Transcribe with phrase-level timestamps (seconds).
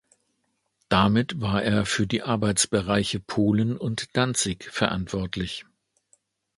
[0.89, 5.63] Damit war er für die Arbeitsbereiche Polen und Danzig verantwortlich.